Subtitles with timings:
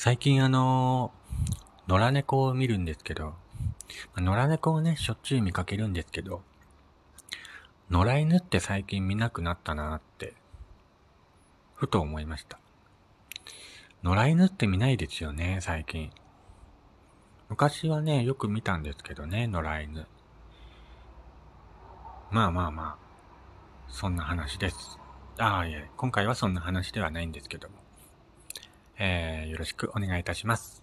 [0.00, 1.10] 最近あの、
[1.88, 3.34] 野良猫を見るんですけど、
[4.16, 6.42] 野良猫をね、しょっちゅう見かけるんですけど、
[7.90, 10.34] 野良犬って最近見なくなったなって、
[11.74, 12.60] ふと思いました。
[14.04, 16.12] 野良犬って見ないですよね、最近。
[17.48, 20.06] 昔はね、よく見たんですけどね、野良犬。
[22.30, 22.96] まあまあまあ、
[23.88, 25.00] そんな話です。
[25.38, 27.87] ああ、いえ、今回はそんな話ではないんですけども。
[28.98, 30.82] えー、よろしくお願いいたします。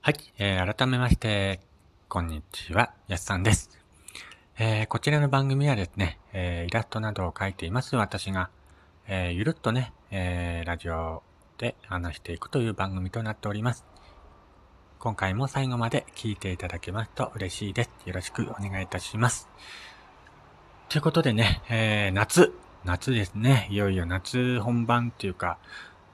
[0.00, 1.60] はい、えー、改めまして、
[2.08, 3.70] こんにちは、やすさんです。
[4.58, 8.50] えー、こちらの番組はですね、えー、イラストなどを描いています私が、
[9.06, 11.22] えー、ゆるっとね、えー、ラジオ
[11.56, 13.91] で話していくという番組となっております。
[15.02, 17.90] 今回も最後まで聞いていただけますと嬉しいです。
[18.06, 19.48] よろしくお願いいたします。
[20.88, 23.66] ということでね、えー、夏、夏ですね。
[23.68, 25.58] いよいよ夏本番っていうか、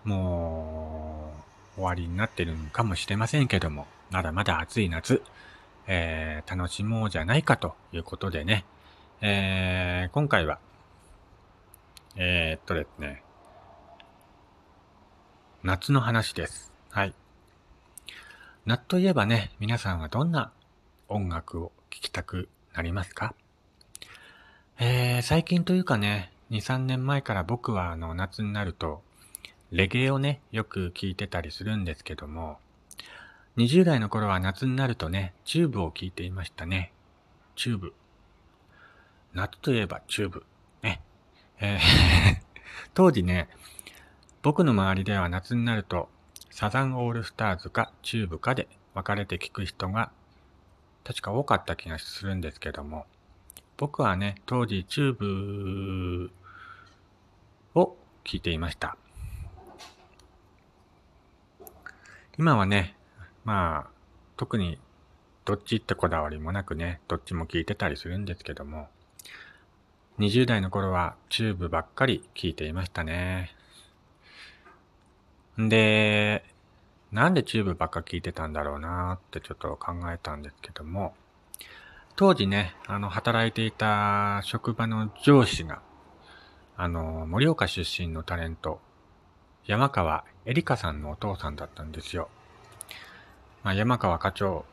[0.05, 1.34] も
[1.77, 5.23] う終わりになってるのかもしれませんけども、まだまだ暑い夏。
[5.86, 8.64] えー、楽しもうじゃないかということでね、
[9.20, 10.61] えー、今回は、
[12.17, 13.23] えー、っとですね、
[15.62, 16.73] 夏の話です。
[16.89, 17.12] はい。
[18.69, 20.52] 夏といえばね、皆さんはどんな
[21.08, 23.34] 音楽を聴きたくなりますか？
[24.78, 29.00] えー、最近というかね、2、3年前から僕はあの夏になると、
[29.70, 32.58] レゲエをね、よく聴いてたりするんですけども、
[33.56, 36.92] 20代の頃は夏になるとね、チューブを聴いていましたね。
[37.56, 37.94] TUBE。
[39.33, 40.44] 夏といえば TUBE。
[40.83, 41.00] ね。
[41.58, 41.80] えー
[42.92, 43.48] 当時ね、
[44.42, 46.11] 僕の周りでは夏になると、
[46.59, 50.11] サザンオールスターズかチューブかで分かれて聴く人が
[51.05, 53.06] 確か多かった気がするんですけども、
[53.77, 56.33] 僕はね、当時チューブ
[57.77, 58.97] を聴いていました。
[62.36, 62.97] 今はね、
[63.45, 63.91] まあ、
[64.36, 64.80] 特に
[65.45, 68.89] どっちってこだわりもなくね、どっちも聞いてたりするんですけども、
[70.18, 73.55] 20代の頃はチューブばっかり聞いていましたね。
[75.58, 76.45] で、
[77.11, 81.14] なんでチューブばっか聞いてたんだろうなってちょっと考えたんですけども、
[82.14, 85.80] 当時ね、あの、働いていた職場の上司が、
[86.77, 88.80] あの、盛岡出身のタレント、
[89.67, 92.29] 山川エリカさんのお父さんだったんですよ。
[93.64, 94.64] まあ、山川課長、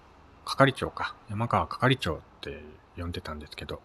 [0.45, 1.15] 係長か。
[1.29, 2.63] 山川係長って
[2.95, 3.81] 呼んでたんですけど、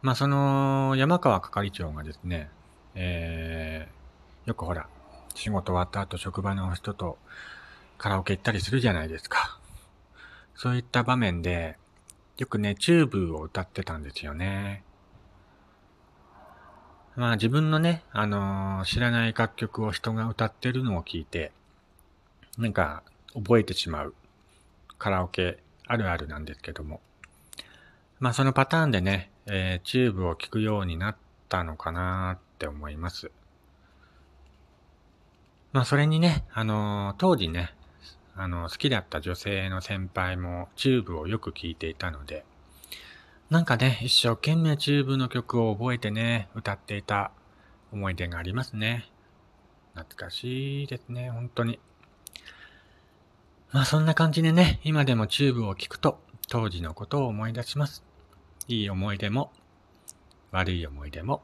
[0.00, 2.50] まあ、その山川係長がですね、
[2.94, 4.86] えー、よくほら、
[5.34, 7.18] 仕事終わった後職場の人と
[7.98, 9.58] カラオケ行ったりするじゃないですか。
[10.54, 11.76] そういった場面で、
[12.38, 14.84] よくね、チューブを歌ってたんですよね。
[17.14, 21.52] まあ自分のね、あのー、知らない楽曲を人が歌ってるのを聞いて、
[22.58, 23.02] なんか
[23.34, 24.14] 覚えてしまう
[24.98, 27.00] カラオケあるあるなんですけども。
[28.18, 31.16] まあそのパターンでね、えー、チューブを聴くようになっ
[31.48, 33.30] たのかなって思います。
[35.72, 37.74] まあそれにね、あのー、当時ね、
[38.34, 42.44] あの、好きだった女性の先輩もチューブをよく聴いていたので、
[43.50, 47.32] なんかね、一生懸命チューブの曲を覚えてね、歌っていた
[47.90, 49.10] 思い出がありますね。
[49.94, 51.78] 懐かしいですね、本当に。
[53.70, 56.18] まあそんな感じでね、今でもチューブを聞くと
[56.48, 58.04] 当時のことを思い出します。
[58.68, 59.52] いい思い出も
[60.50, 61.42] 悪い思い出も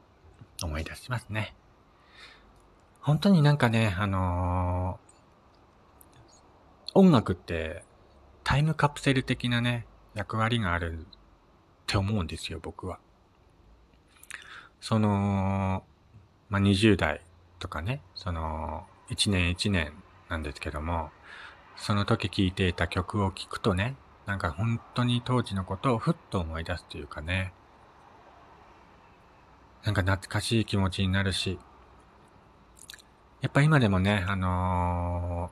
[0.63, 1.55] 思い出しますね。
[3.01, 7.83] 本当になんかね、あのー、音楽って
[8.43, 11.03] タイムカプセル的なね、役割があるっ
[11.87, 12.99] て思うんですよ、僕は。
[14.81, 15.83] その、
[16.49, 17.21] まあ、20代
[17.59, 19.93] とかね、その、1年1年
[20.29, 21.09] なんですけども、
[21.77, 23.95] その時聴いていた曲を聴くとね、
[24.25, 27.53] なんか本当に当時のことをふっと思い出すというかね、
[29.83, 31.57] なんか懐かしい気持ちになるし、
[33.41, 35.49] やっぱ今でもね、あの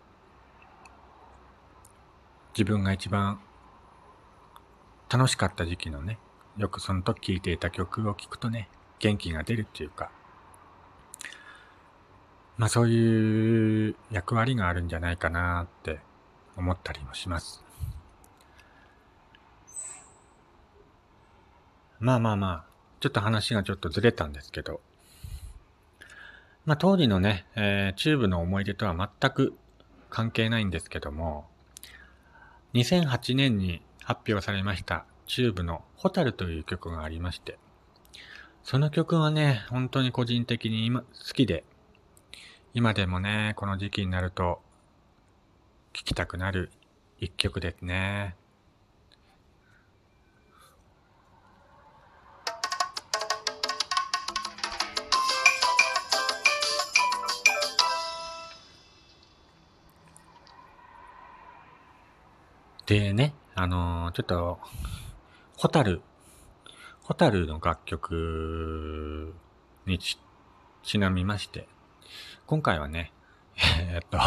[0.84, 0.90] ー、
[2.60, 3.40] 自分が一番
[5.10, 6.20] 楽しかった時期のね、
[6.58, 8.68] よくその時聴いていた曲を聴くとね、
[9.00, 10.12] 元気が出るっていうか、
[12.58, 16.00] まあそういう役割があるんじゃないかなって
[16.58, 17.64] 思ったりもします。
[22.00, 22.66] まあまあまあ、
[23.00, 24.82] ちょっと話がちょっとずれたんですけど、
[26.68, 29.58] まあ当時のね、えー、チューブの思い出とは全く
[30.10, 31.46] 関係ないんですけども、
[32.74, 37.58] 2008年に発表されましたチューブのホタルという曲がありまして、
[38.66, 41.64] その曲はね、本当に個人的に今好きで、
[42.74, 44.60] 今でもね、この時期になると
[45.94, 46.70] 聴きたくなる
[47.18, 48.36] 一曲ですね。
[62.88, 64.60] でね、あのー、ちょっと、
[65.58, 66.02] ホタル、
[67.02, 69.36] ホタルの楽曲
[69.86, 70.18] にち、
[70.84, 71.68] ちなみまして、
[72.46, 73.12] 今回はね、
[73.82, 74.18] えー、っと、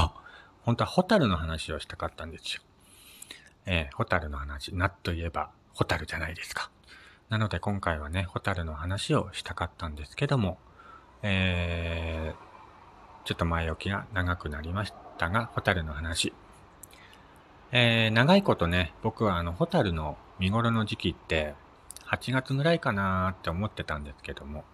[0.60, 2.62] 本当はホタルの話をしたかったんですよ。
[3.64, 6.70] えー、ホタルの話、夏といえばホタルじゃないですか。
[7.30, 10.58] なので今回はね、ホタルの話をしたかったんですけども、
[11.22, 16.34] えー、ちょっと前置きが長くなりましたが、ホタルの話、
[17.72, 21.54] えー、長いことね、僕はあの、ホタルの見頃の時期って、
[22.06, 24.64] 8月ぐらいかなーって思ってたんですけども、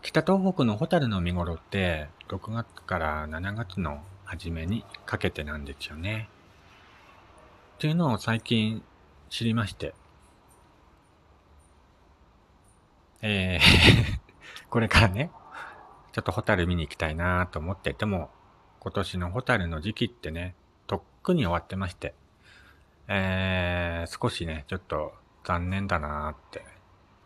[0.00, 6.30] 北東北のホタルの見頃って、6月から7月の初めにかけてなんですよね。
[7.76, 8.82] っていうのを最近
[9.28, 9.94] 知りまして、
[13.20, 14.20] えー
[14.70, 15.30] これからね、
[16.12, 18.30] ちょっとホタル見に行きたいなと思ってても、
[18.80, 20.54] 今年のホタルの時期ってね、
[21.26, 22.14] くに終わってまして、
[23.08, 25.12] えー、少しね、ちょっと
[25.44, 26.64] 残念だなーって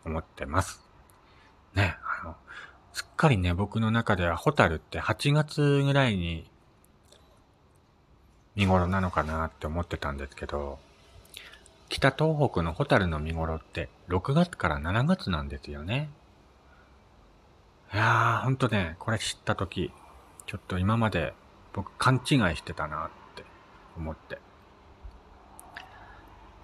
[0.05, 0.83] 思ってます。
[1.75, 2.37] ね、あの、
[2.93, 6.51] すっかりね、僕の中ではホタルって8月ぐらいに
[8.57, 10.79] 見頃なのかなって思ってたんですけど、
[11.91, 16.09] 北東北のホタルの見頃って6月から7月なんですよね。
[17.93, 19.93] いやー、ほんとね、これ知ったとき、
[20.47, 21.35] ちょっと今まで
[21.73, 23.11] 僕勘違いしてたなっ
[24.01, 24.39] 思って。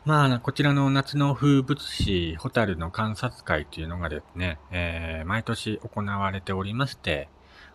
[0.05, 7.29] まあ、こちらの夏の風物詩、ホタルの観察会というのがですね、えー、毎年行われておりまして、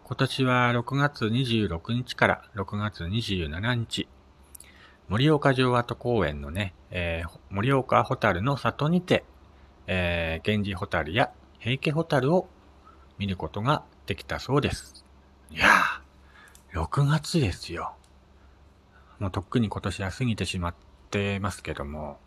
[0.05, 4.07] 今年は6月26日から6月27日、
[5.09, 9.25] 盛岡城跡公園のね、えー、盛岡ホタルの里にて、
[9.87, 12.47] えー、源氏ホタルや平家ホタルを
[13.17, 15.05] 見ることができたそうです。
[15.49, 17.93] いやー、6月ですよ。
[19.21, 20.75] もうとっくに今年は過ぎてしまっ
[21.11, 22.17] てますけども、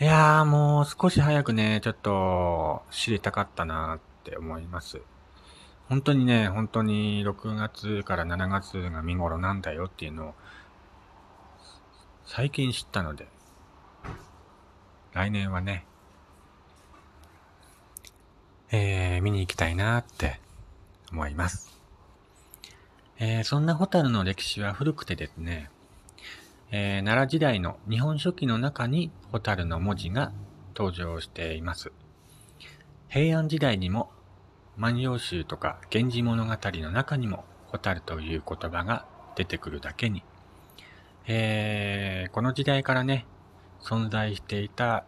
[0.00, 5.00] いやーもう少し早くね、ちょっと知りたかったなって思います。
[5.88, 10.34] 本当にね、本当に6月から7月が見頃なんだよっていうのを
[12.26, 13.28] 最近知ったので、
[15.12, 15.86] 来年はね、
[18.72, 20.40] えー、見に行きたいなって
[21.12, 21.71] 思います。
[23.18, 25.70] えー、そんなホタルの歴史は古くてですね、
[26.70, 30.32] えー、奈良時代の日本書紀の中にホタルの文字が
[30.74, 31.92] 登場しています。
[33.08, 34.10] 平安時代にも
[34.78, 39.06] 万葉集とか源氏物語の中にもホタルという言葉が
[39.36, 40.22] 出てくるだけに、
[41.26, 43.26] えー、この時代からね、
[43.82, 45.04] 存在していた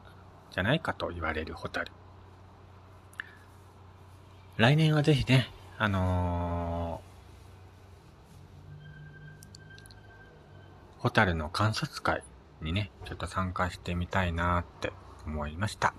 [0.52, 1.90] じゃないかと言われるホタル。
[4.58, 7.13] 来年はぜひね、あのー
[11.04, 12.22] ホタルの観察会
[12.62, 14.90] にね、ちょっと参加してみたいなって
[15.26, 15.92] 思いました。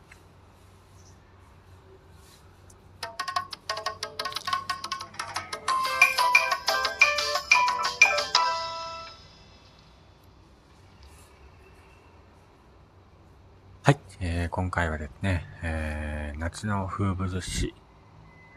[13.83, 17.75] はい、えー、今回はですね、えー、夏の風物詩、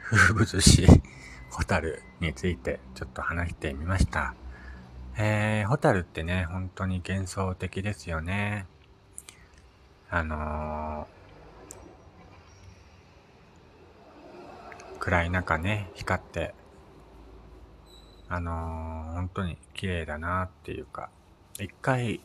[0.03, 0.87] 風物詩、
[1.51, 4.35] ホタルについてちょっと話してみました。
[5.21, 8.67] えー、ホタルってね、本当に幻想的ですよね。
[10.09, 16.55] あのー、暗い中ね、光って、
[18.29, 21.11] あのー、本当に綺麗だなっていうか、
[21.59, 22.21] 一回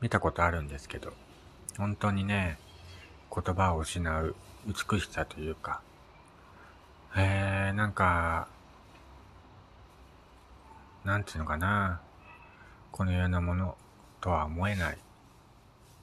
[0.00, 1.12] 見たことあるんですけど、
[1.76, 2.58] 本当にね、
[3.32, 4.34] 言葉を失う
[4.66, 5.82] 美しさというか、
[7.16, 8.48] えー、なんか、
[11.08, 12.02] なんていうのかな、
[12.92, 13.78] このようなもの
[14.20, 14.98] とは思えない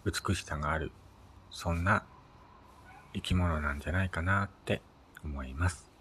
[0.03, 0.91] 美しさがある、
[1.51, 2.03] そんな
[3.13, 4.81] 生き物なんじゃないかなって
[5.23, 5.91] 思います。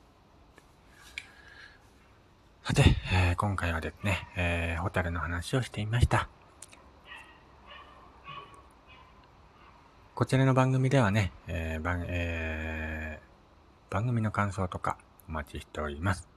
[2.63, 2.83] さて、
[3.13, 6.31] えー、今回はですね、えー、ホタルの話をしてみました。
[10.15, 14.97] こちらの番組ではね、えー番えー、番組の感想とか
[15.29, 16.34] お待ちしております。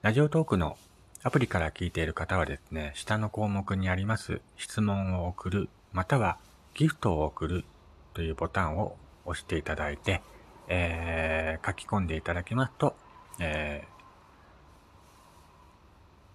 [0.00, 0.78] ラジオトークの
[1.24, 6.38] アプリから聞いている方はですね、下の項目にあります質問を送る、または
[6.74, 7.64] ギフトを送る
[8.14, 10.22] というボタンを押していただいて、
[10.68, 12.94] えー、書き込んでいただきますと、
[13.40, 13.88] え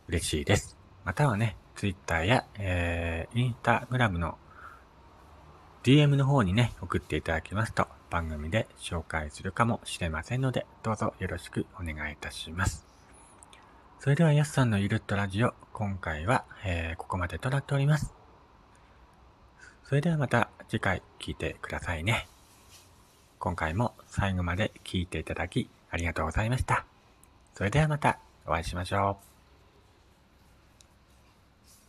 [0.08, 0.78] ー、嬉しいです。
[1.06, 4.38] またはね、Twitter や、えー、Instagram の
[5.84, 12.93] DM の方にね、送っていただきますと、番組で紹介するかもしれませんので、どうぞよろしくお願いいたします。
[14.04, 18.14] それでは、やすさんのゆるっとラジオ、今回は、えー、ここまでとなっております。
[19.86, 22.28] それではまた次回聞いてくださいね。
[23.40, 26.86] 今回も最後まで聞いていただきありがとうございました。
[27.56, 29.33] それではまたお会いしましょう。